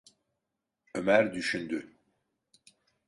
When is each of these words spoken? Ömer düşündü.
Ömer 0.95 1.33
düşündü. 1.33 1.93